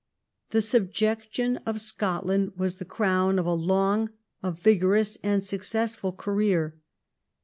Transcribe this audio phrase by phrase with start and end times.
[0.49, 4.09] The subjection of Scotland was the crown of a long,
[4.41, 6.75] a vigorous, and successful career.